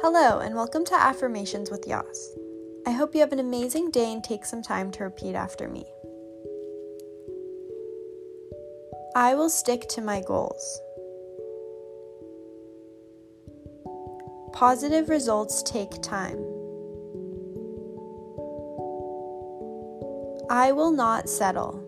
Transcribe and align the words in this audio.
Hello, 0.00 0.38
and 0.38 0.54
welcome 0.54 0.84
to 0.84 0.94
Affirmations 0.94 1.72
with 1.72 1.84
Yas. 1.84 2.36
I 2.86 2.92
hope 2.92 3.14
you 3.16 3.20
have 3.20 3.32
an 3.32 3.40
amazing 3.40 3.90
day 3.90 4.12
and 4.12 4.22
take 4.22 4.44
some 4.44 4.62
time 4.62 4.92
to 4.92 5.02
repeat 5.02 5.34
after 5.34 5.68
me. 5.68 5.84
I 9.16 9.34
will 9.34 9.50
stick 9.50 9.88
to 9.88 10.00
my 10.00 10.20
goals. 10.20 10.80
Positive 14.52 15.08
results 15.08 15.64
take 15.64 16.00
time. 16.00 16.38
I 20.48 20.70
will 20.70 20.92
not 20.92 21.28
settle. 21.28 21.84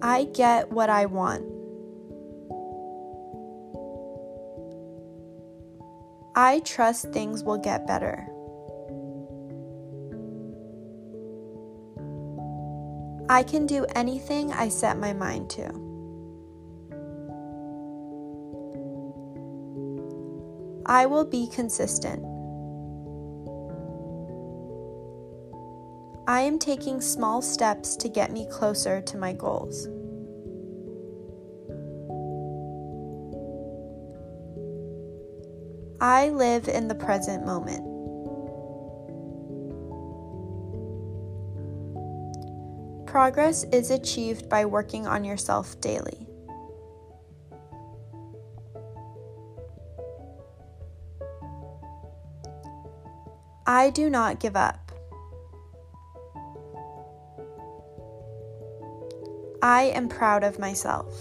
I 0.00 0.24
get 0.32 0.72
what 0.72 0.88
I 0.88 1.04
want. 1.04 1.53
I 6.36 6.60
trust 6.60 7.12
things 7.12 7.44
will 7.44 7.58
get 7.58 7.86
better. 7.86 8.28
I 13.28 13.42
can 13.42 13.66
do 13.66 13.86
anything 13.94 14.52
I 14.52 14.68
set 14.68 14.98
my 14.98 15.12
mind 15.12 15.48
to. 15.50 15.66
I 20.86 21.06
will 21.06 21.24
be 21.24 21.46
consistent. 21.46 22.22
I 26.26 26.40
am 26.40 26.58
taking 26.58 27.00
small 27.00 27.42
steps 27.42 27.96
to 27.96 28.08
get 28.08 28.32
me 28.32 28.46
closer 28.50 29.00
to 29.02 29.16
my 29.16 29.32
goals. 29.32 29.88
I 36.00 36.28
live 36.30 36.68
in 36.68 36.88
the 36.88 36.94
present 36.94 37.46
moment. 37.46 37.94
Progress 43.06 43.64
is 43.72 43.90
achieved 43.90 44.48
by 44.48 44.64
working 44.64 45.06
on 45.06 45.24
yourself 45.24 45.80
daily. 45.80 46.26
I 53.66 53.90
do 53.90 54.10
not 54.10 54.40
give 54.40 54.56
up. 54.56 54.92
I 59.62 59.84
am 59.94 60.08
proud 60.08 60.44
of 60.44 60.58
myself. 60.58 61.14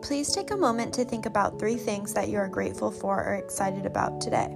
Please 0.00 0.32
take 0.32 0.50
a 0.50 0.56
moment 0.56 0.94
to 0.94 1.04
think 1.04 1.26
about 1.26 1.58
three 1.58 1.76
things 1.76 2.14
that 2.14 2.28
you 2.28 2.38
are 2.38 2.48
grateful 2.48 2.90
for 2.90 3.22
or 3.22 3.34
excited 3.34 3.84
about 3.84 4.20
today. 4.20 4.48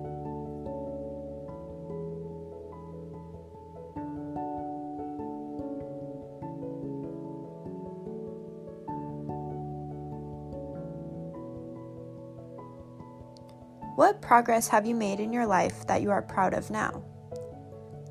What 13.95 14.23
progress 14.23 14.69
have 14.69 14.87
you 14.87 14.95
made 14.95 15.21
in 15.21 15.33
your 15.33 15.47
life 15.47 15.87
that 15.87 16.03
you 16.03 16.11
are 16.11 16.23
proud 16.23 16.55
of 16.55 16.71
now? 16.71 17.05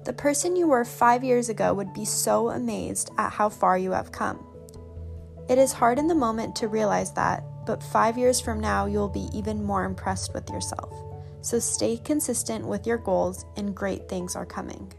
The 0.06 0.14
person 0.14 0.56
you 0.56 0.68
were 0.68 0.86
five 0.86 1.24
years 1.24 1.50
ago 1.50 1.74
would 1.74 1.94
be 1.94 2.06
so 2.06 2.50
amazed 2.50 3.12
at 3.18 3.32
how 3.32 3.50
far 3.50 3.78
you 3.78 3.92
have 3.92 4.12
come. 4.12 4.51
It 5.52 5.58
is 5.58 5.74
hard 5.74 6.00
in 6.00 6.08
the 6.08 6.16
moment 6.16 6.56
to 6.56 6.70
realize 6.70 7.12
that, 7.12 7.44
but 7.66 7.84
five 7.84 8.18
years 8.18 8.40
from 8.40 8.62
now, 8.62 8.86
you'll 8.86 9.10
be 9.10 9.28
even 9.34 9.62
more 9.62 9.84
impressed 9.84 10.34
with 10.34 10.50
yourself. 10.50 10.94
So 11.42 11.60
stay 11.60 11.98
consistent 11.98 12.66
with 12.66 12.88
your 12.88 12.98
goals, 12.98 13.44
and 13.58 13.76
great 13.76 14.08
things 14.08 14.38
are 14.38 14.46
coming. 14.46 14.94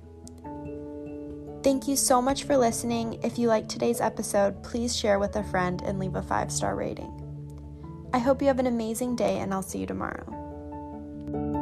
Thank 1.63 1.89
you 1.89 1.97
so 1.97 2.21
much 2.21 2.45
for 2.45 2.59
listening. 2.59 3.19
If 3.23 3.39
you 3.39 3.49
liked 3.49 3.71
today's 3.71 4.03
episode, 4.03 4.63
please 4.63 4.95
share 4.95 5.19
with 5.19 5.37
a 5.37 5.45
friend 5.45 5.81
and 5.87 5.99
leave 5.99 6.17
a 6.17 6.23
five 6.23 6.53
star 6.53 6.77
rating. 6.77 7.11
I 8.13 8.19
hope 8.19 8.43
you 8.43 8.49
have 8.49 8.59
an 8.59 8.67
amazing 8.67 9.17
day, 9.17 9.39
and 9.39 9.55
I'll 9.55 9.63
see 9.63 9.79
you 9.79 9.87
tomorrow. 9.87 11.62